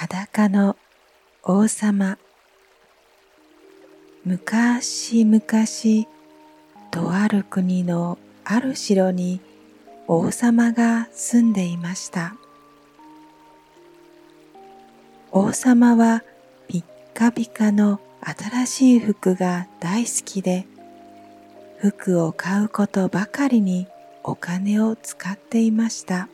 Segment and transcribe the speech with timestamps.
[0.00, 0.76] 裸の
[1.42, 2.18] 王様。
[4.24, 5.42] 昔々
[6.92, 9.40] とある国のある城に
[10.06, 12.36] 王様が住んでいました。
[15.32, 16.22] 王様は
[16.68, 20.64] ピッカピカの新しい服が大好きで
[21.78, 23.88] 服を買うことばかりに
[24.22, 26.28] お金を使っていました。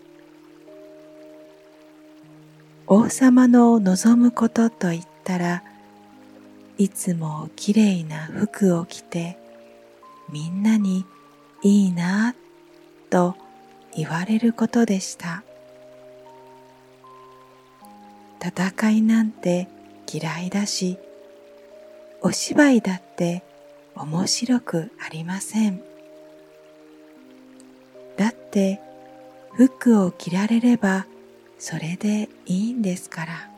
[2.87, 5.63] 王様の望むことといったら
[6.77, 9.39] いつもきれいな服を着て
[10.31, 11.07] みんなに
[11.63, 12.35] いいな
[13.09, 13.37] と
[13.97, 15.43] 言われることでした。
[18.43, 19.69] 戦いなんて
[20.13, 20.99] 嫌いだし
[22.21, 23.43] お芝居だって
[23.97, 25.81] 面白くありません。
[28.19, 28.81] だって
[29.55, 31.07] 服を着られれば
[31.59, 33.51] それでいいんですから。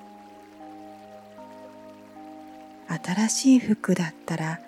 [3.04, 4.60] 新しい服だったら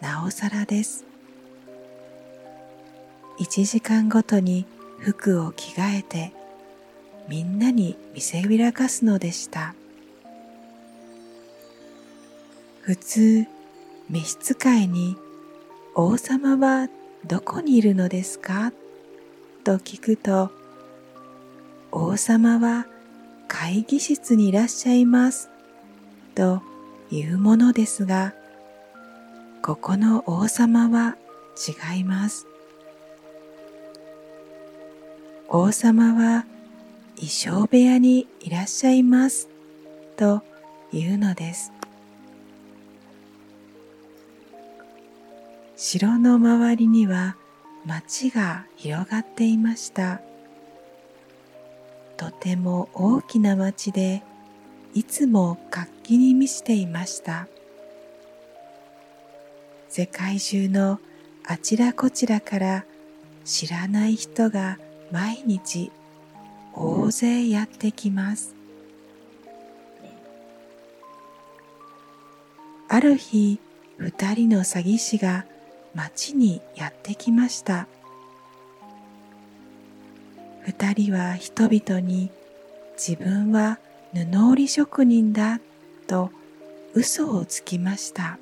[0.00, 1.04] なおさらです。
[3.38, 4.66] 1時間ごとに
[4.98, 6.32] 服を着替えて
[7.28, 9.74] みんなに見せびらかすのでした。
[12.80, 13.46] 普通
[14.08, 15.16] 召使いに
[15.94, 16.88] 王様は
[17.24, 18.72] どこにいるのですか？
[19.62, 20.50] と聞くと
[21.92, 22.86] 王様は
[23.48, 25.50] 会議室にいらっしゃいます。
[26.34, 26.62] と
[27.10, 28.32] いうものですが
[29.62, 31.16] ここの王様は
[31.94, 32.46] 違います。
[35.48, 36.46] 王様は
[37.16, 39.48] 衣装部屋にいらっしゃいます。
[40.16, 40.42] と
[40.92, 41.72] いうのです。
[45.76, 47.36] 城の周りには
[47.84, 50.20] 町が広がっていました。
[52.20, 54.22] とても大きな町で
[54.92, 57.48] いつも活気に満ちていました。
[59.88, 61.00] 世界中の
[61.46, 62.84] あちらこちらから
[63.46, 64.76] 知らない人が
[65.10, 65.90] 毎日
[66.74, 68.54] 大勢やってきます。
[72.90, 73.58] ある日
[73.96, 75.46] 二人の詐欺師が
[75.94, 77.86] 町にやってきました。
[80.70, 82.30] 二人は人々に
[82.96, 83.80] 自分は
[84.14, 85.58] 布織職人だ
[86.06, 86.30] と
[86.94, 88.38] 嘘をつきました。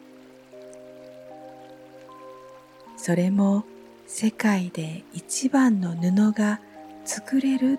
[2.99, 3.65] それも
[4.07, 6.61] 世界で一番の布が
[7.07, 7.79] 作れる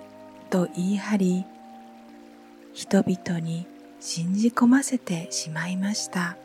[0.49, 1.45] と言い張り
[2.73, 3.67] 人々に
[3.99, 6.38] 信じ込ませてしまいました。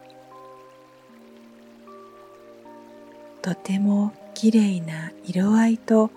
[3.41, 6.11] とてもきれいな色合いと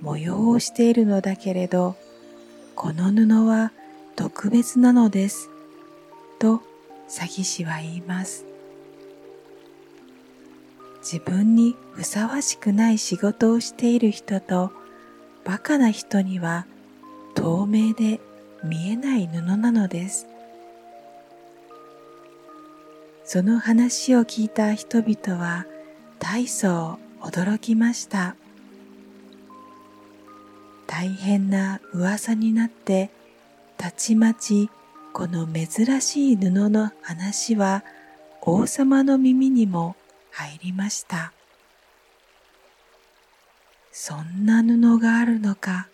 [0.00, 1.96] 模様をしているのだけれど
[2.74, 3.72] この布は
[4.16, 5.50] 特別なのです
[6.38, 6.62] と
[7.08, 8.44] 詐欺師は言います。
[11.00, 14.72] 自分にふさわしくない仕事をしている人と
[15.44, 16.66] バカな人には
[17.34, 18.20] 透明で
[18.62, 20.26] 見えない布なのです。
[23.24, 25.66] その話を聞いた人々は
[26.18, 28.36] 大層驚きました。
[30.88, 33.10] 大変な噂になって
[33.76, 34.70] たちまち
[35.12, 37.84] この珍しい布の話は
[38.40, 39.94] 王様の耳にも
[40.32, 41.32] 入りました。
[43.92, 45.88] そんな布があるのか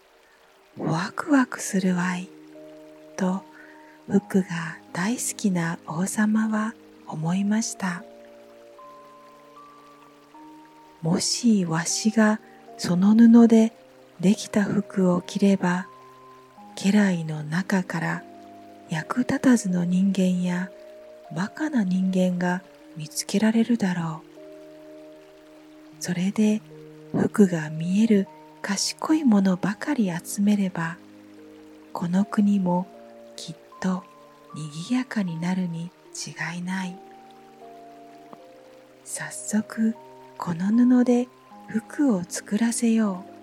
[0.78, 2.28] ワクワクするわい
[3.16, 3.42] と
[4.08, 6.74] 服が大好きな王様は
[7.08, 8.04] 思いました。
[11.02, 12.40] もしわしが
[12.78, 13.72] その布で
[14.20, 15.86] できた服を着れば
[16.76, 18.22] 家来の中から
[18.88, 20.70] 役立たずの人間や
[21.34, 22.62] バカな人間が
[22.96, 24.34] 見つけられるだろう。
[26.00, 26.60] それで
[27.12, 28.28] 服が見える
[28.60, 30.96] 賢いものばかり集めれば
[31.92, 32.86] この国も
[33.36, 34.04] きっと
[34.54, 36.96] にぎやかになるに違いない。
[39.04, 39.94] 早速
[40.38, 41.28] この布で
[41.68, 43.33] 服を作らせよう。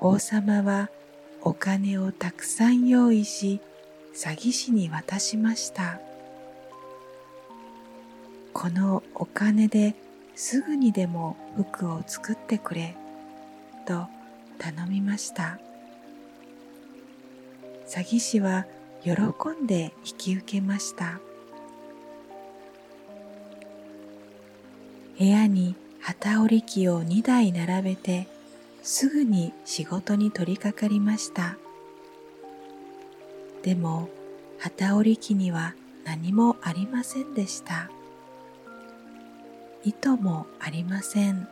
[0.00, 0.90] 王様は
[1.42, 3.60] お金をたくさん用意し
[4.14, 6.00] 詐欺師に渡しました。
[8.52, 9.94] このお金で
[10.34, 12.96] すぐにでも服を作ってくれ
[13.86, 14.06] と
[14.58, 15.58] 頼みました。
[17.86, 18.66] 詐欺師は
[19.02, 19.12] 喜
[19.62, 21.20] んで引き受けました。
[25.18, 25.74] 部屋に
[26.22, 28.35] 機織り機を2台並べて
[28.86, 31.58] すぐに仕事に取り掛かりました
[33.62, 34.08] でも
[34.58, 35.74] 旗織り機には
[36.04, 37.90] 何もありませんでした。
[39.84, 41.48] 糸もありません。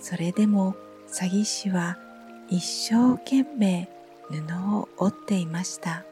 [0.00, 0.74] それでも
[1.08, 1.96] 詐欺師は
[2.48, 3.88] 一生懸命
[4.28, 6.04] 布を織っていました。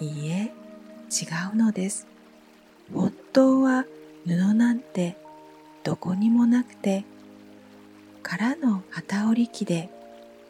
[0.00, 0.52] いいえ、
[1.10, 2.06] 違うのです。
[2.94, 3.84] 本当は
[4.26, 5.16] 布なんて
[5.84, 7.04] どこにもなくて、
[8.22, 9.90] 空の旗織り機で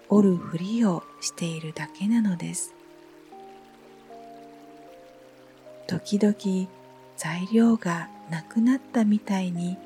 [0.08, 2.74] 織るふりをしているだけなのです。
[5.86, 6.68] 時々
[7.16, 9.76] 材料がなくなったみたいに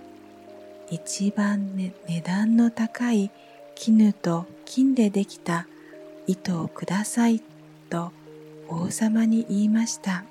[0.90, 3.30] 一番、ね、値段の高い
[3.74, 5.66] 絹と金でできた
[6.26, 7.42] 糸をください
[7.90, 8.12] と
[8.68, 10.24] 王様に言いました。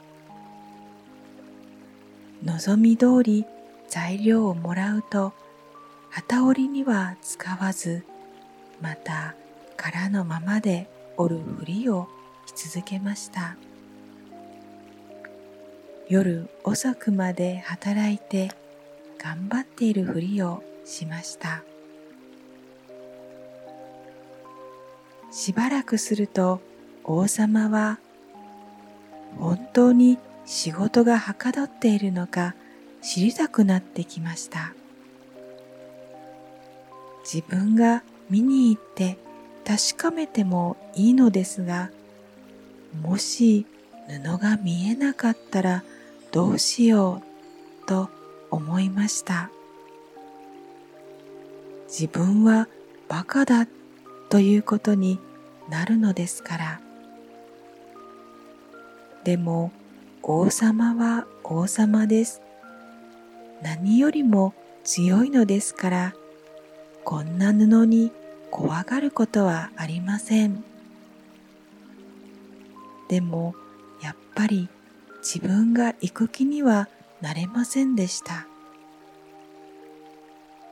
[2.43, 3.45] 望み通り
[3.87, 5.33] 材料をもらうと
[6.15, 8.05] 旗織りには使わず
[8.79, 9.35] また
[9.75, 12.07] 空のままで織るふりを
[12.45, 13.57] し続けました。
[16.07, 18.49] 夜遅くまで働いて
[19.17, 21.63] 頑張っているふりをしました。
[25.33, 26.61] しばらくすると
[27.03, 27.99] 王様は
[29.37, 32.55] 本当に仕事がはかどっているのか
[33.01, 34.73] 知りたくなってきました。
[37.25, 39.17] 自分が見に行って
[39.65, 41.89] 確かめてもいいのですが
[43.01, 43.65] もし
[44.07, 45.83] 布が見えなかったら
[46.31, 47.23] どうしよ
[47.83, 48.09] うと
[48.51, 49.49] 思いました。
[51.87, 52.67] 自分は
[53.07, 53.67] バカだ
[54.29, 55.19] ということに
[55.69, 56.81] なるのですから。
[59.23, 59.71] でも
[60.21, 62.41] 王様は王様です。
[63.61, 66.13] 何よりも強いのですから、
[67.05, 68.11] こんな布に
[68.49, 70.63] 怖がることはありません。
[73.07, 73.53] でも、
[74.01, 74.69] やっぱり
[75.19, 76.89] 自分が行く気には
[77.21, 78.47] なれませんでした。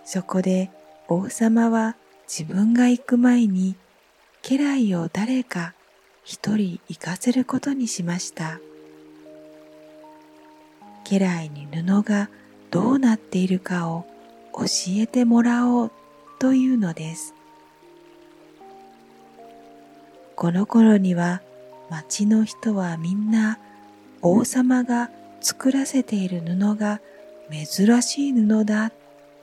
[0.03, 0.71] そこで
[1.07, 1.95] 王様は
[2.27, 3.75] 自分が行く前に
[4.41, 5.75] 家来を誰か
[6.23, 8.59] 一人行かせることにしました。
[11.05, 12.29] 家来に布が
[12.71, 14.07] どうなっているかを
[14.53, 14.65] 教
[14.97, 15.91] えてもらおう
[16.43, 17.33] というのです。
[20.35, 21.41] この頃には
[21.89, 23.59] 町の人はみんな
[24.21, 25.09] 王様が
[25.39, 26.99] 作らせている布が
[27.49, 28.91] 珍しい布だ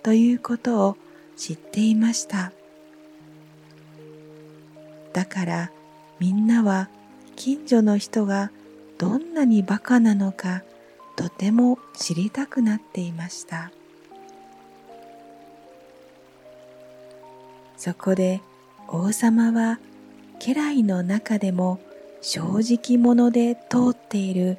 [0.03, 0.97] ということを
[1.39, 2.53] 知っていました。
[5.15, 5.71] だから
[6.19, 6.91] みんなは
[7.35, 8.51] 近所の人が
[8.99, 10.65] どんなにバカなのか
[11.17, 13.73] とても知りたくなっていました
[17.81, 18.43] そこで
[18.89, 19.81] 王様は
[20.39, 21.81] 家来の中でも
[22.21, 24.59] 正直者で通っている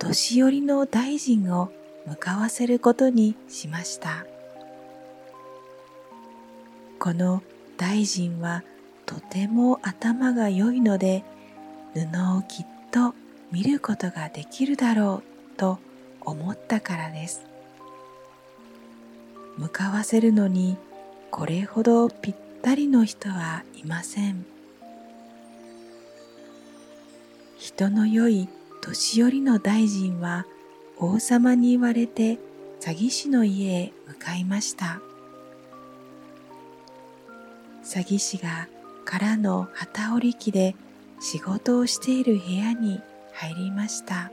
[0.00, 1.70] 年寄りの大臣を
[2.08, 4.26] 向かわせることにしました。
[6.98, 7.40] この
[7.76, 8.64] 大臣は
[9.06, 11.22] とても頭が良いので
[11.94, 12.00] 布
[12.36, 13.14] をきっと
[13.52, 15.22] 見ることができるだろ
[15.54, 15.78] うと
[16.20, 17.42] 思ったからです。
[19.56, 20.76] 向かわせるのに
[21.30, 22.34] これほどぴっ
[22.66, 24.44] たりの人はいません。
[27.56, 28.48] 人の良い
[28.80, 30.46] 年寄りの大臣は
[30.98, 32.40] 王様に言われて
[32.80, 35.00] 詐欺師の家へ向かいました。
[37.84, 38.66] 詐欺師が
[39.04, 40.74] 空の旗織り機で
[41.20, 43.00] 仕事をしている部屋に
[43.32, 44.32] 入りました。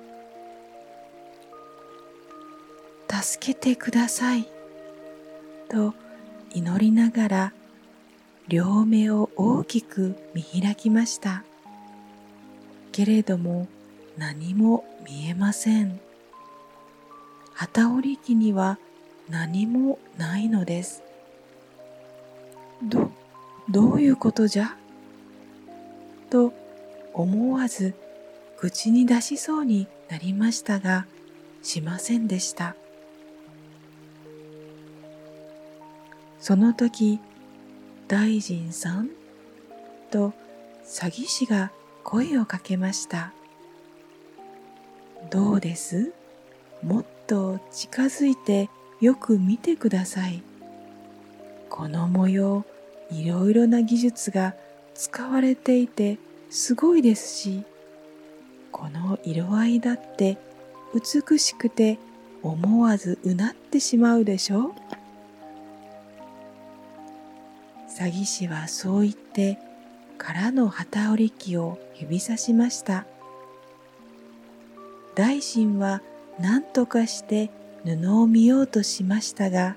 [3.21, 4.47] 助けてください。
[5.69, 5.93] と
[6.49, 7.53] 祈りながら
[8.47, 11.43] 両目を大きく見開きました。
[12.91, 13.67] けれども
[14.17, 15.99] 何も見えません。
[17.53, 18.77] 旗織り機には
[19.29, 21.03] 何もないのです。
[22.83, 23.11] ど、
[23.69, 24.75] どういうことじゃ？
[26.29, 26.53] と
[27.13, 27.93] 思わず
[28.57, 31.05] 口に出しそうになりましたが、
[31.61, 32.75] しませんでした。
[36.39, 37.19] その時、
[38.13, 39.09] 大臣さん？
[40.11, 40.33] と
[40.85, 41.71] 詐欺師が
[42.03, 43.33] 声をかけました。
[45.31, 46.13] どうです？
[46.83, 48.69] もっと近づいて
[49.01, 50.43] よく見てください。
[51.71, 52.65] この模様、
[53.09, 54.53] いろいろな技術が
[54.93, 56.19] 使われていて
[56.51, 57.63] すごいですし、
[58.71, 60.37] この色合いだって
[60.93, 61.97] 美しくて
[62.43, 64.67] 思わずうなってしまうでしょ？
[64.67, 64.73] う
[67.95, 69.59] 詐欺師はそう言って
[70.17, 73.05] 空の旗織り機を指さしました。
[75.13, 76.01] 大臣は
[76.39, 77.51] 何とかして
[77.85, 79.75] 布を見ようとしましたが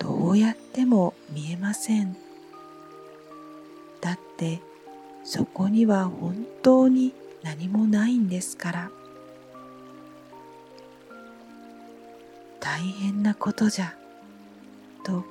[0.00, 2.16] どうやっても見えません。
[4.00, 4.60] だって
[5.22, 7.12] そこには本当に
[7.44, 8.90] 何もないんですから。
[12.58, 13.94] 大変なことじゃ
[15.04, 15.22] と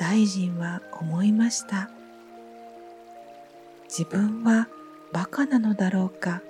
[0.00, 1.90] 大臣は思いました。
[3.84, 4.66] 自分は
[5.12, 6.40] バカなのだろうか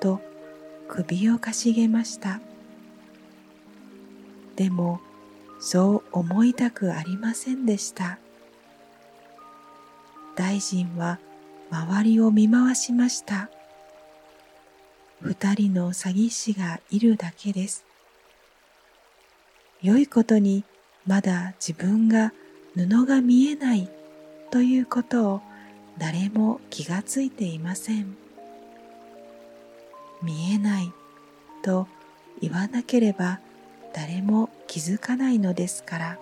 [0.00, 0.20] と
[0.88, 2.40] 首をかしげました。
[4.56, 5.00] でも
[5.60, 8.18] そう思いたくありませんでした。
[10.34, 11.20] 大臣は
[11.70, 13.48] 周りを見回しました。
[15.20, 17.84] 二人の詐欺師がいるだけです。
[19.82, 20.64] 良いことに
[21.06, 22.32] まだ自分が
[22.78, 23.90] 布が見えない
[24.52, 25.40] ということを
[25.98, 28.16] 誰も気がついていません。
[30.22, 30.92] 見えない
[31.64, 31.88] と
[32.40, 33.40] 言わなければ
[33.92, 36.18] 誰も気づかないのですから。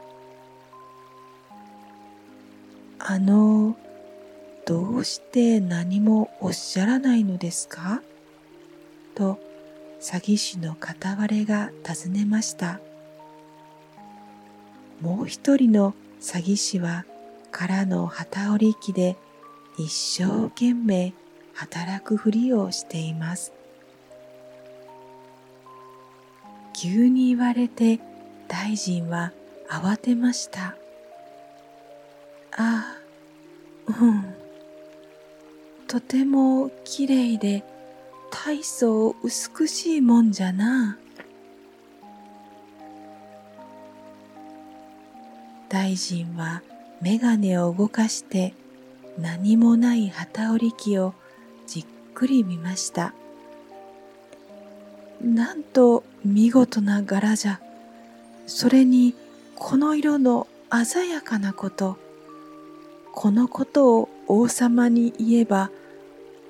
[2.98, 3.76] あの
[4.64, 8.00] どうして何もおっしゃらないのですか？
[9.14, 9.38] と
[10.00, 12.80] 詐欺師の片割れが尋ねました。
[15.02, 17.04] もう一人の詐欺師は
[17.50, 19.16] 空の旗織り機で
[19.78, 21.12] 一生懸命
[21.54, 23.52] 働くふりをしています。
[26.74, 28.00] 急に言われて
[28.48, 29.32] 大臣は
[29.68, 30.76] 慌てました。
[32.52, 32.96] ああ
[34.00, 34.34] うん。
[35.86, 37.64] とてもきれいで
[38.30, 40.98] 大層美しいもんじゃな。
[45.68, 46.62] 大臣は
[47.00, 48.54] 眼鏡を動かして
[49.18, 51.14] 何もない旗織り機を
[51.66, 53.14] じっくり見ました。
[55.20, 57.60] なんと見事な柄じゃ。
[58.46, 59.14] それに
[59.56, 60.46] この色の
[60.84, 61.96] 鮮やかなこと。
[63.12, 65.70] このことを王様に言えば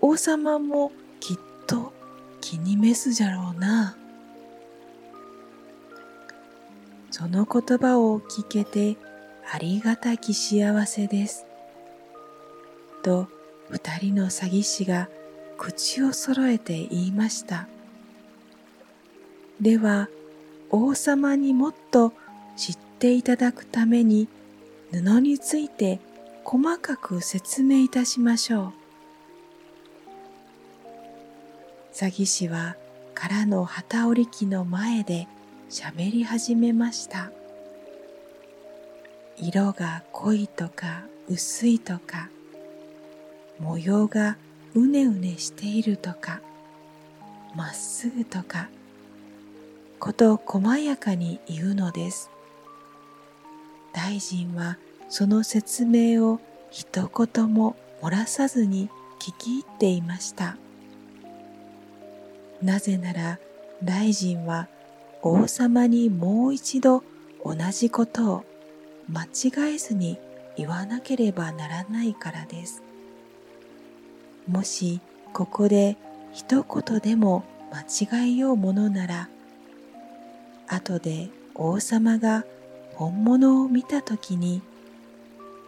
[0.00, 1.92] 王様もきっと
[2.40, 3.96] 気に召すじゃろうな。
[7.11, 8.96] その言葉を聞けて
[9.52, 11.46] ありがたき幸せです。
[13.02, 13.28] と
[13.70, 15.08] 二人の詐欺師が
[15.56, 17.68] 口を揃えて言いました。
[19.60, 20.08] では
[20.70, 22.12] 王様にもっと
[22.56, 24.28] 知っていただくために
[24.92, 26.00] 布について
[26.44, 28.72] 細かく説明いたしましょう。
[31.94, 32.76] 詐欺師は
[33.14, 35.28] 空の旗織り機の前で
[35.70, 37.30] 喋り始めました。
[39.38, 42.31] 色が濃いとか薄いとか
[43.59, 44.37] 模様が
[44.75, 46.40] うねうねしているとか
[47.55, 48.69] まっすぐとか
[49.99, 52.31] こと細やかに言うのです。
[53.95, 54.76] 大臣は
[55.09, 56.38] その説明を
[56.71, 60.59] 一言も漏らさずに聞き入っていました。
[62.62, 63.38] なぜなら
[63.83, 64.69] 大臣は
[65.23, 67.02] 王様にもう一度
[67.45, 68.45] 同じことを
[69.08, 70.18] 間違えずに
[70.56, 72.82] 言わなければならないからです。
[74.48, 75.00] もし
[75.32, 75.96] ここで
[76.32, 79.28] 一言でも間違えようものなら
[80.68, 82.44] 後で王様が
[82.94, 84.62] 本物を見た時に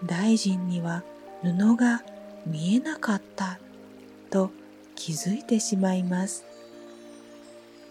[0.04, 1.02] 大臣には
[1.42, 2.02] 布が
[2.46, 3.58] 見えなかった
[4.30, 4.50] と
[4.94, 6.44] 気づいてしまいます。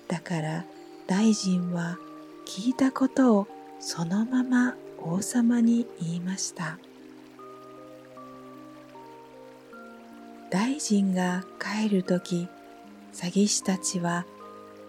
[0.08, 0.66] だから
[1.06, 1.98] 大臣は
[2.46, 3.48] 聞いたことを
[3.80, 6.80] そのまま王様に言いました。
[10.50, 12.48] 大臣が帰る時
[13.14, 14.26] 詐欺師たちは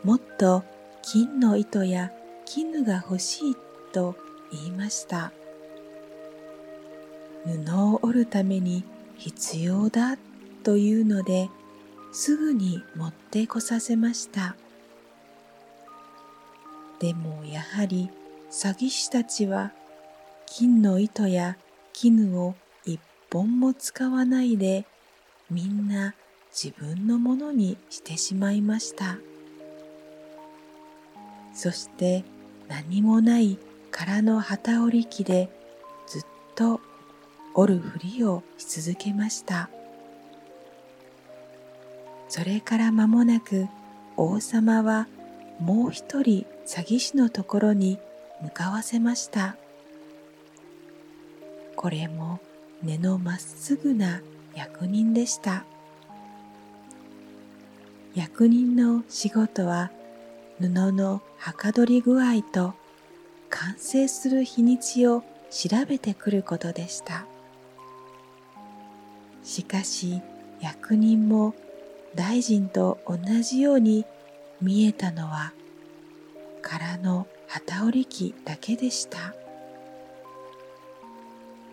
[0.05, 0.63] もっと
[1.03, 2.13] 金の糸や
[2.45, 3.57] 絹が欲しい
[3.93, 4.17] と
[4.53, 5.33] 言いました。
[7.45, 8.85] 布を織るために
[9.17, 10.17] 必要だ
[10.63, 11.49] というので
[12.13, 14.57] すぐに持ってこさせました。
[17.01, 18.11] でもやはり
[18.51, 19.73] 詐欺師たちは
[20.51, 21.57] 金の糸や
[21.93, 23.01] 絹を一
[23.31, 24.87] 本も使わないで
[25.51, 26.15] みんな
[26.51, 29.19] 自分のものにしてしまいました。
[31.55, 32.25] そして
[32.69, 33.59] 何もない
[33.91, 35.49] 空の旗織り機で
[36.07, 36.23] ずっ
[36.55, 36.81] と
[37.55, 39.69] 折るふりをし続けました。
[42.29, 43.69] それから間もなく
[44.17, 45.09] 王様は
[45.61, 47.99] もう一人詐欺師のところに
[48.43, 49.57] 向かわせました。
[51.79, 52.41] これも
[52.83, 54.21] 根のまっすぐな
[54.53, 55.65] 役人でした。
[58.17, 59.93] 役人の仕事は
[60.59, 62.75] 布のはかどり具合と
[63.49, 67.27] 完成する日にちを調べてくることでした。
[69.45, 70.21] しかし
[70.61, 71.55] 役人も
[72.17, 74.05] 大臣と同じように
[74.61, 75.53] 見えたのは
[76.61, 79.33] 空の旗織り機だけでした。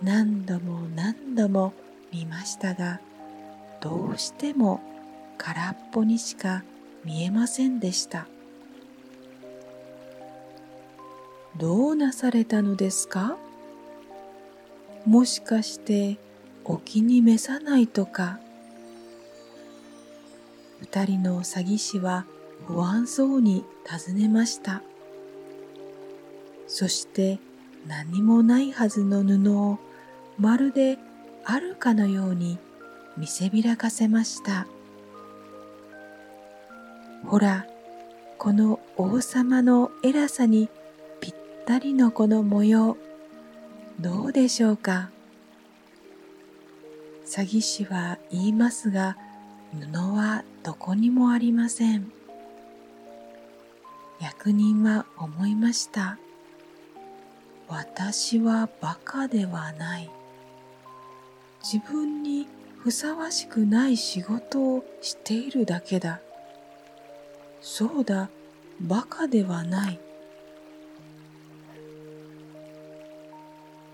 [0.06, 1.74] 何度も何度も
[2.14, 3.02] 見ましたが
[3.82, 4.80] どうしても
[5.40, 6.64] 空っぽにしか
[7.04, 8.28] 見えませんでした。
[11.58, 13.36] どうなされたのですか？
[15.08, 16.18] もしかして
[16.66, 18.40] お気に召さないとか。
[20.82, 22.26] 二人の詐欺師は
[22.68, 24.84] 不安そうに尋ねました。
[26.68, 27.40] そして
[27.88, 29.80] 何もないはずの布を
[30.38, 30.98] まるで
[31.44, 32.58] あるかのように
[33.18, 34.68] 見せびらかせました。
[37.26, 37.66] ほら
[38.38, 40.70] この王様の偉さに
[41.22, 42.98] ぴったりのこの模様
[44.00, 45.10] どうでしょうか？
[47.26, 49.18] 詐欺師は言いますが
[49.74, 52.12] 布はどこにもありません。
[54.22, 56.18] 役人は思いました。
[57.68, 60.10] 私はバカではない。
[61.66, 66.20] 自分にふさわしくない仕事をしているだけだ。
[67.60, 68.30] そうだ、
[68.80, 70.00] バカではない。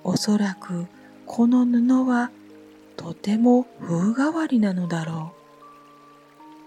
[0.04, 0.86] おそらく
[1.25, 2.30] この布は
[2.98, 5.32] とても風変わりなのだろ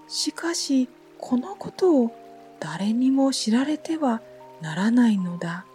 [0.09, 0.11] う。
[0.11, 2.17] しかしこのことを
[2.61, 4.23] 誰にも知られては
[4.63, 5.67] ならないのだ。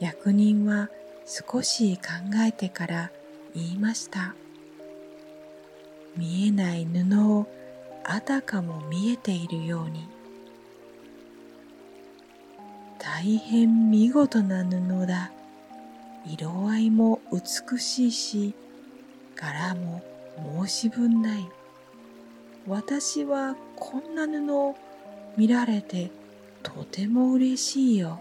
[0.00, 0.88] 役人は
[1.30, 2.04] 少し考
[2.46, 3.10] えてから
[3.54, 4.34] 言いました。
[6.16, 7.46] 見えない布を
[8.02, 10.08] あたかも見えているように。
[12.98, 15.30] 大変見事な布だ。
[16.24, 18.54] 色合いも美しいし
[19.36, 20.02] 柄も
[20.64, 21.46] 申し分ない。
[22.66, 24.76] 私はこんな布を
[25.36, 26.10] 見られて
[26.62, 28.18] とても嬉しいよ。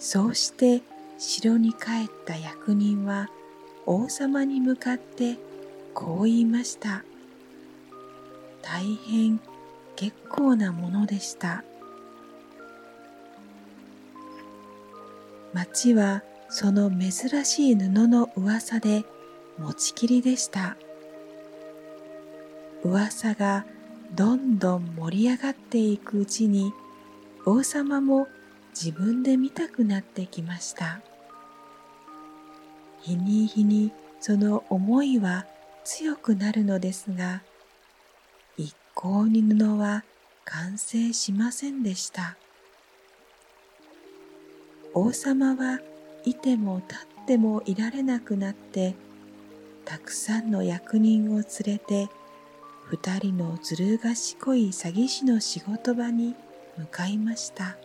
[0.00, 0.82] そうして
[1.18, 3.28] 城に帰った役人は
[3.84, 5.36] 王様に向かって
[5.92, 7.04] こう言いました。
[8.62, 9.38] 大変
[9.96, 11.64] 結構なものでした。
[15.52, 19.04] 町はその珍しい布の噂で
[19.58, 20.78] 持ちきりでした。
[22.82, 23.66] 噂が
[24.14, 26.72] どんどん盛り上がっていくうちに
[27.44, 28.28] 王様も
[28.74, 31.00] 自分で見たくなってきました
[33.02, 35.46] 日に日にその思いは
[35.84, 37.42] 強くなるのですが
[38.56, 40.04] 一向に布は
[40.44, 42.36] 完成しませんでした
[44.92, 45.80] 王様は
[46.24, 48.94] いても立ってもいられなくなって
[49.84, 52.08] たくさんの役人を連れて
[52.86, 56.34] 二人のずる賢い詐欺師の仕事場に
[56.76, 57.76] 向かいました。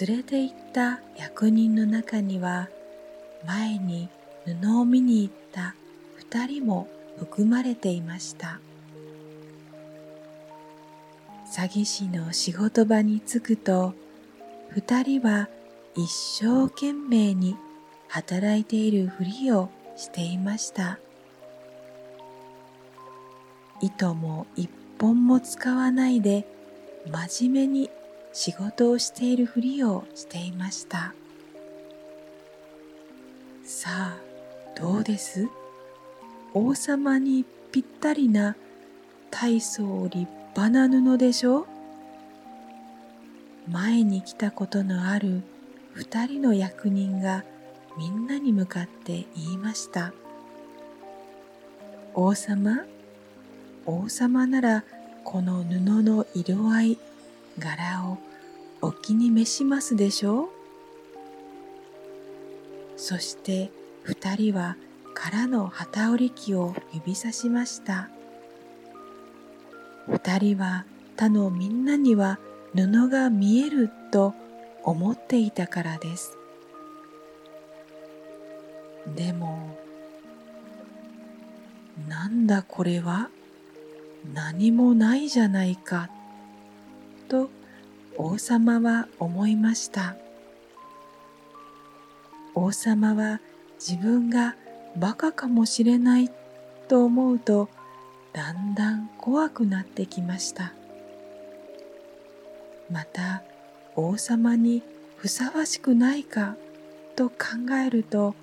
[0.00, 2.68] 連れて行った役人の中には
[3.46, 4.08] 前に
[4.44, 5.74] 布を見に行った
[6.16, 8.60] 二人も含まれていました。
[11.50, 13.94] 詐欺師の仕事場に着くと
[14.70, 15.48] 二人は
[15.94, 17.56] 一生懸命に
[18.08, 20.98] 働いているふりをしていました。
[23.80, 26.46] 糸も一本も使わないで
[27.10, 27.90] 真面目に
[28.32, 31.14] 仕事をしているふりをしていました。
[33.64, 34.18] さあ
[34.80, 35.48] どうです？
[36.54, 38.56] 王様にぴったりな
[39.30, 41.66] 大層立派な布でしょ？
[43.70, 45.42] 前に来たことのある
[45.92, 47.44] 二人の役人が
[47.98, 50.12] みんなに向かって言いました。
[52.14, 52.86] 王様？
[53.84, 54.84] 王様なら
[55.24, 56.98] この布の色合い
[57.58, 58.18] 柄を
[58.80, 60.48] お気に召しますでしょう？
[62.96, 63.70] そして
[64.02, 64.76] 二人は
[65.14, 68.08] 空の旗織り機を指さしました。
[70.06, 70.84] 二人は
[71.16, 72.38] 他のみんなには
[72.74, 74.34] 布が見えると
[74.84, 76.36] 思っていたからです。
[79.16, 79.76] でも
[82.08, 83.30] なんだこれは？
[84.32, 86.10] 何もないじゃないか。
[87.28, 87.50] と
[88.16, 90.16] 王様は思いました。
[92.54, 93.40] 王様は
[93.78, 94.56] 自分が
[94.96, 96.30] バカかもしれない
[96.88, 97.68] と思うと
[98.32, 100.72] だんだん怖くなってきました。
[102.90, 103.42] また
[103.94, 104.82] 王様に
[105.18, 106.56] ふさわしくないか
[107.14, 107.36] と考
[107.84, 108.34] えると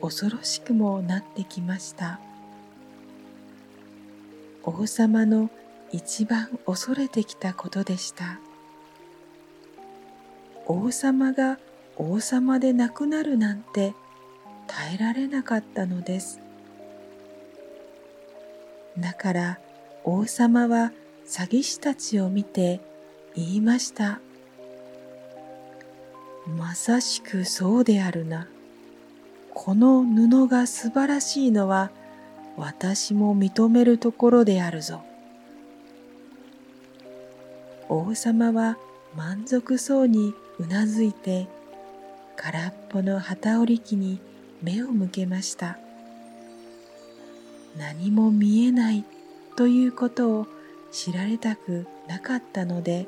[0.00, 2.18] 恐ろしくもなってきました。
[4.64, 5.50] 王様の
[5.94, 8.40] 一番恐れてきたことでした
[10.66, 11.60] 王様が
[11.96, 13.94] 王様でなくなるなんて
[14.66, 16.40] 耐えられなかったのです
[18.98, 19.58] だから
[20.02, 20.90] 王様は
[21.26, 22.80] 詐欺師たちを見て
[23.36, 24.20] 言いました。
[26.46, 28.46] まさしくそうであるな。
[29.54, 31.90] この布が素晴らしいのは
[32.56, 35.02] 私も認めるところであるぞ。
[37.88, 38.78] 王様は
[39.16, 41.48] 満足そうにうなずいて
[42.36, 44.18] 空っぽの旗織り機に
[44.62, 45.78] 目を向けました。
[47.76, 49.04] 何も見えない
[49.56, 50.46] ということを
[50.92, 53.06] 知られたくなかったので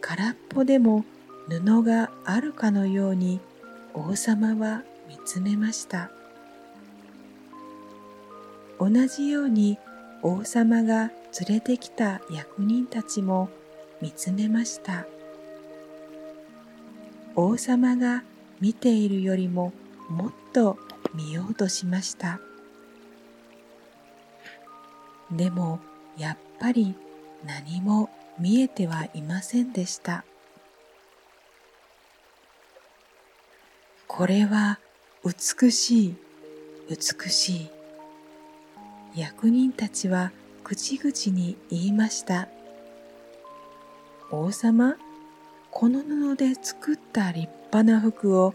[0.00, 1.04] 空っぽでも
[1.48, 3.40] 布があるかのように
[3.94, 6.10] 王様は見つめました
[8.78, 9.78] 同じように
[10.22, 11.10] 王様が
[11.48, 13.48] 連れてきた役人たちも
[14.00, 15.06] 見つめました
[17.34, 18.24] 王様が
[18.60, 19.72] 見ているよりも
[20.08, 20.78] もっと
[21.14, 22.40] 見ようとしました
[25.30, 25.80] でも
[26.16, 26.94] やっぱり
[27.44, 30.24] 何も見えてはいませんでした。
[34.06, 34.78] これは
[35.24, 36.16] 美しい、
[36.88, 37.70] 美しい。
[39.14, 40.32] 役人たちは
[40.68, 42.46] 口々に言いました。
[44.30, 44.96] 王様、
[45.70, 48.52] この布で作った立派な服を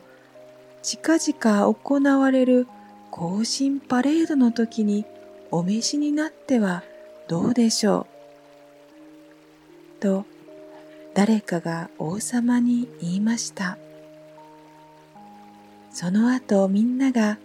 [0.84, 2.68] 近々行われる
[3.10, 5.06] 行進パレードの時に
[5.50, 6.84] お召しになっては
[7.28, 8.06] どうでしょ
[9.98, 10.00] う？
[10.00, 10.26] と
[11.16, 13.80] 誰かが王様に言いました
[15.92, 17.40] その後みんなが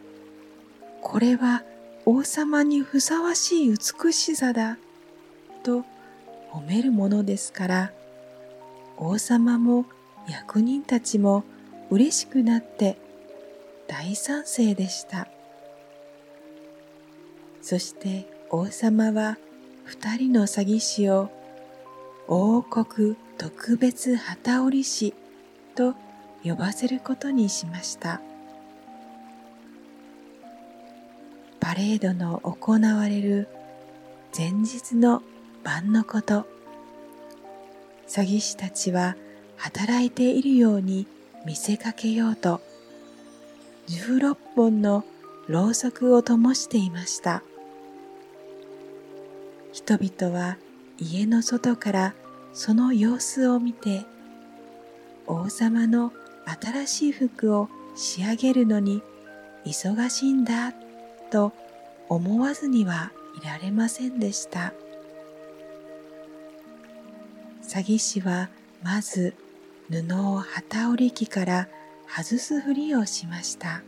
[1.00, 1.62] これは
[2.10, 4.78] 王様にふさわしい美しさだ
[5.62, 5.84] と
[6.50, 7.92] 褒めるものですから
[8.96, 9.84] 王様も
[10.26, 11.44] 役人たちも
[11.90, 12.96] 嬉しくなって
[13.86, 15.28] 大賛成でした。
[17.60, 19.36] そして王様は
[19.84, 21.30] 二人の詐欺師を
[22.26, 25.12] 王国特別旗織師
[25.74, 25.94] と
[26.42, 28.22] 呼ばせることにしました
[31.68, 33.46] パレードの行われる
[34.34, 35.22] 前日の
[35.62, 36.46] 晩のこと。
[38.06, 39.16] 詐欺師たちは
[39.58, 41.06] 働いているように
[41.44, 42.62] 見せかけようと
[43.86, 45.04] 16本の
[45.46, 47.42] ろうそくを灯していました。
[49.74, 50.56] 人々は
[50.98, 52.14] 家の外から
[52.54, 54.06] その様子を見て
[55.26, 56.14] 王様の
[56.46, 59.02] 新しい服を仕上げるのに
[59.66, 60.72] 忙しいんだ。
[61.30, 61.52] と
[62.08, 63.12] 思わずには
[63.42, 64.72] いられませんでした。
[67.62, 68.48] 詐欺師は
[68.82, 69.34] まず
[69.90, 69.98] 布
[70.32, 71.68] を旗織り機から
[72.08, 73.82] 外すふりをしました。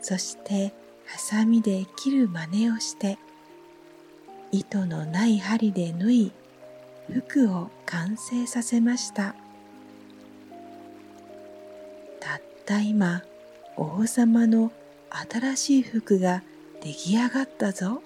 [0.00, 0.72] そして
[1.04, 3.18] ハサミで切る真似をして
[4.52, 6.32] 糸のない針で縫い
[7.12, 9.34] 服を完成させました。
[12.20, 13.22] たった今
[13.76, 14.70] 王様の
[15.10, 16.42] 新しい服が
[16.82, 18.02] 出来上がったぞ。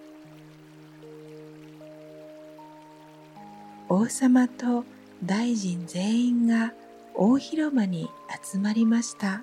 [3.88, 4.84] 王様と
[5.24, 6.72] 大臣全員が
[7.14, 8.08] 大広間に
[8.52, 9.42] 集まりました。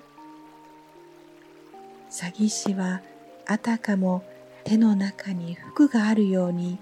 [2.10, 3.02] 詐欺師は
[3.46, 4.24] あたかも
[4.64, 6.78] 手の中に服があるように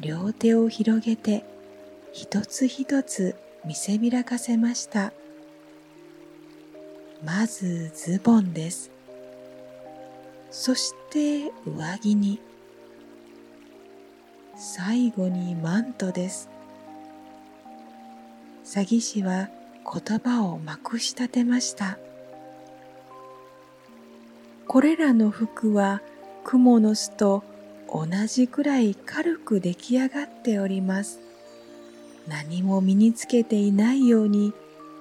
[0.00, 1.44] 両手を広げて
[2.12, 5.12] 一つ一つ見せびらかせました。
[7.24, 8.90] まずズボンです。
[10.52, 12.38] そして上着に。
[14.54, 16.50] 最後にマントです。
[18.62, 19.48] 詐欺師は
[19.82, 21.98] 言葉をまくし立てました。
[24.68, 26.02] これらの服は
[26.44, 27.42] 蜘蛛の巣と
[27.90, 31.18] 同じくらい軽く出来上がっております。
[32.28, 34.52] 何も身につけていないように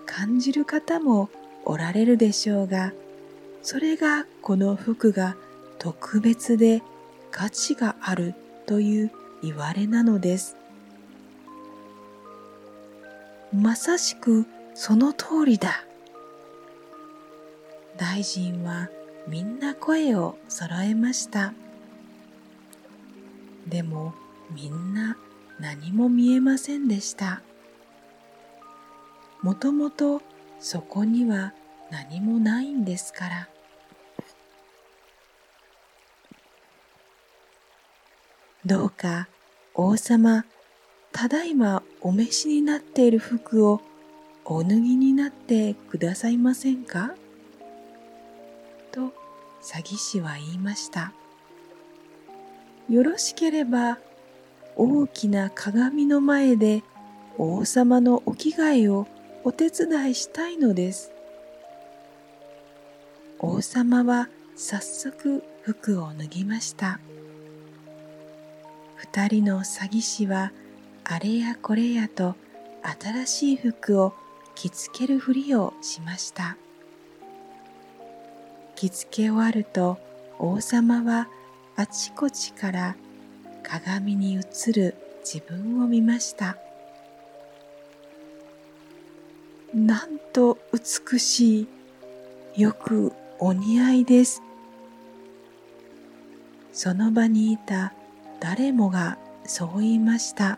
[0.06, 1.30] 感じる方も
[1.66, 2.94] おられるでしょうが、
[3.64, 5.36] それがこの服が
[5.78, 6.82] 特別で
[7.32, 8.34] 価値がある
[8.66, 10.56] という言われなのです。
[13.54, 15.84] まさしくその通りだ。
[17.98, 18.90] 大臣は
[19.28, 21.54] みんな声を揃えました。
[23.68, 24.14] でも
[24.50, 25.18] みんな
[25.60, 27.42] 何も見えませんでした。
[29.42, 30.22] もともと
[30.60, 31.54] そこには
[31.92, 33.51] 何もないんですから。
[38.66, 39.28] どうか
[39.74, 40.46] 王様、
[41.12, 43.82] ただいまお召しになっている服を
[44.46, 47.16] お脱ぎになってくださいませんか？
[48.92, 49.14] と
[49.64, 51.12] 詐欺師は言いました。
[52.88, 53.98] よろしければ
[54.76, 56.84] 大きな鏡の前で
[57.38, 59.08] 王様のお着替えを
[59.44, 61.12] お手伝いしたいのです。
[63.40, 67.00] 王様は早速服を脱ぎました。
[69.02, 70.52] 二人の詐欺師は
[71.04, 72.36] あれやこれやと
[73.00, 74.14] 新しい服を
[74.54, 76.58] 着付けるふりをしました。
[78.82, 80.00] 着付け終わると
[80.40, 81.28] 王様は
[81.76, 82.96] あちこちから
[83.62, 86.58] 鏡に映る自分を見ました
[89.72, 91.68] なんと美し
[92.56, 94.42] いよくお似合いです
[96.74, 97.94] その場にいた
[98.42, 100.58] 誰もがそう言いました。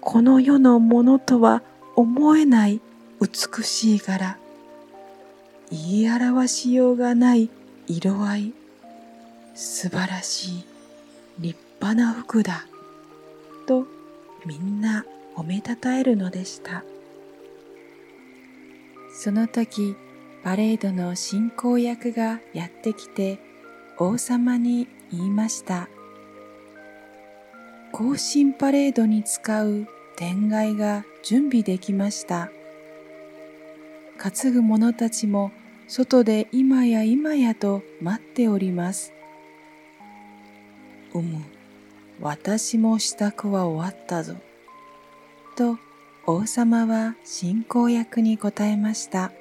[0.00, 1.62] この世のものとは
[1.94, 2.80] 思えない
[3.20, 4.36] 美しい柄。
[5.70, 7.48] 言い表しようがない
[7.86, 8.52] 色合い。
[9.54, 10.64] 素晴らしい
[11.38, 12.66] 立派な服だ。
[13.66, 13.86] と
[14.44, 15.04] みんな
[15.36, 16.82] 褒めたたえるのでした。
[19.14, 19.94] その時
[20.42, 23.47] パレードの進行役がやってきて
[23.98, 25.88] 王様に言いました
[27.92, 32.50] 行進パレードに使う天蓋が準備できました
[34.18, 35.52] 担ぐ者たちも
[35.88, 39.14] 外で今や今やと待っております。
[41.14, 41.42] うむ、
[42.20, 44.34] 私も支度は終わったぞ。
[45.56, 45.78] と
[46.26, 49.32] 王様は進行役に答えました。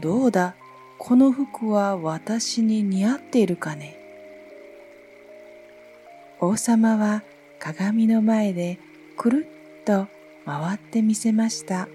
[0.00, 0.54] どうだ、
[1.02, 3.96] この服は私に似合っているかね？
[6.40, 7.22] 王様は
[7.58, 8.78] 鏡の前で
[9.16, 9.46] くる
[9.80, 10.08] っと
[10.44, 11.88] 回ってみせました。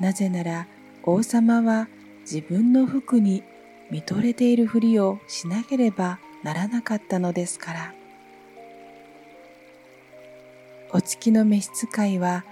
[0.00, 0.66] なぜなら
[1.04, 1.86] 王様は
[2.22, 3.44] 自分の服に
[3.92, 7.94] 見とれているふりをしなければならなかったのですから。
[10.92, 12.44] お月の召使いは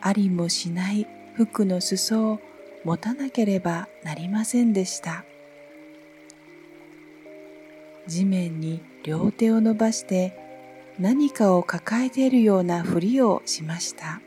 [0.00, 2.40] ありもしない服の裾を
[2.84, 5.24] 持たなければなりませんでした。
[8.06, 10.38] 地面に両手を伸ばして
[10.98, 14.20] 何かを抱えているようなふりをしました。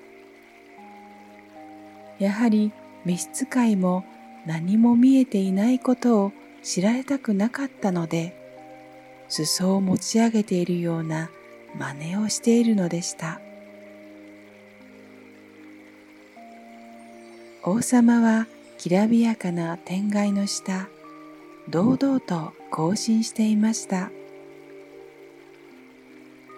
[2.19, 2.71] やはり
[3.05, 4.03] 召使いも
[4.45, 6.31] 何も見えていないことを
[6.63, 8.35] 知られたくなかったので、
[9.29, 11.29] 裾を持ち上げているような
[11.77, 13.39] 真似をしているのでした。
[17.69, 20.87] 王様はきらびやかな天蓋の下、
[21.67, 24.09] 堂々と行進していました。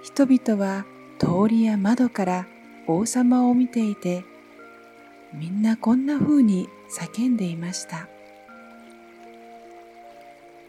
[0.04, 0.86] 人々は
[1.18, 2.48] 通りや窓から
[2.86, 4.24] 王様を見ていて
[5.34, 8.08] みんなこんな風に叫んでいました。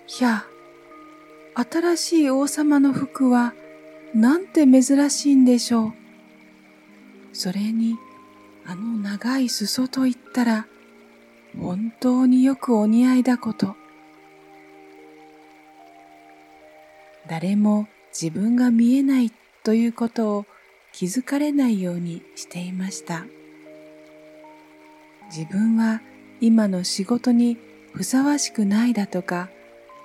[0.09, 0.47] いや、
[1.55, 3.53] 新しい王様の服は
[4.15, 5.93] なんて珍しいんでしょう。
[7.35, 7.99] それに、
[8.71, 10.69] あの長い裾と言ったら、
[11.59, 13.75] 本当によくお似合いだこと。
[17.27, 19.33] 誰も自分が見えない
[19.65, 20.47] ということを
[20.93, 23.27] 気づかれないようにしていました。
[25.35, 26.01] 自分は
[26.41, 27.59] 今の仕事に
[27.93, 29.49] ふさわしくないだとか、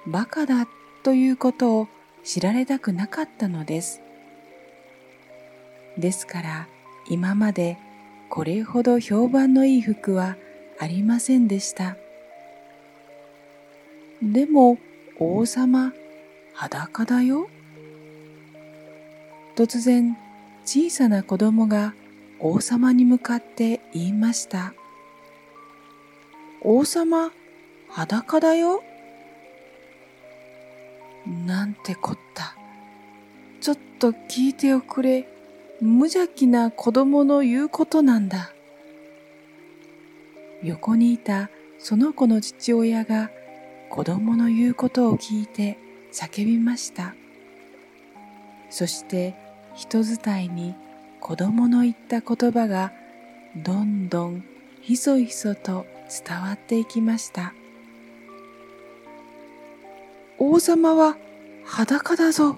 [0.08, 0.68] バカだ
[1.04, 1.88] ということを
[2.24, 4.02] 知られたくなかったのです。
[6.00, 6.68] ですから
[7.08, 7.78] 今まで
[8.30, 10.36] これほど評判のいい服は
[10.80, 11.96] ありませんでした。
[14.22, 14.78] でも
[15.20, 15.94] 王様
[16.54, 17.50] 裸だよ？
[19.56, 20.18] 突然
[20.66, 21.94] 小さな子供が
[22.40, 24.74] 王様に向かって言いました。
[26.62, 27.32] 王様、
[27.88, 28.84] 裸だよ？
[31.46, 32.58] なんてこった。
[33.62, 35.28] ちょっと聞いておくれ。
[35.82, 38.54] 無邪気な子供の言うことなんだ。
[40.64, 43.30] 横にいたその子の父親が
[43.90, 45.78] 子供の言うことを聞いて
[46.12, 47.14] 叫びました。
[48.70, 49.36] そして
[49.76, 50.76] 人伝いに
[51.20, 52.94] 子供の言った言葉が
[53.56, 54.44] どんどん
[54.82, 55.86] ひそひそと
[56.26, 57.54] 伝わっていきました。
[60.38, 61.18] 王様は
[61.64, 62.58] 裸だぞ。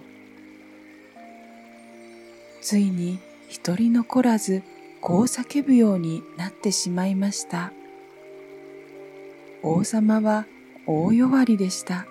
[2.67, 4.61] ついに一人残らず
[4.99, 7.71] こう叫ぶようになってしまいました。
[9.63, 10.45] 王様は
[10.85, 12.05] 大弱りでした。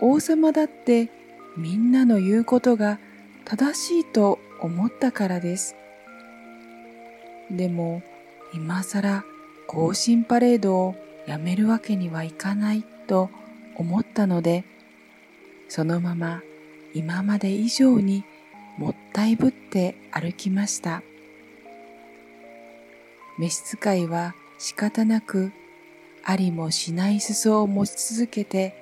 [0.00, 1.10] 王様だって
[1.54, 2.98] みんなの言うことが
[3.44, 5.76] 正しいと思ったからです。
[7.50, 8.02] でも
[8.54, 9.22] 今更
[9.66, 10.96] 行進パレードを
[11.26, 13.28] やめるわけにはいかないと
[13.74, 14.64] 思ったので、
[15.68, 16.40] そのまま
[16.94, 18.24] 今まで以上に
[18.78, 21.02] もったいぶって歩きました。
[23.38, 25.52] 召使いは仕方なく
[26.24, 28.74] ありもしない裾を持ち続けて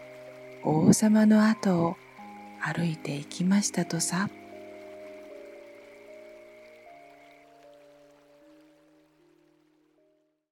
[0.63, 1.97] 王様の後を
[2.61, 4.29] 歩いていきましたとさ。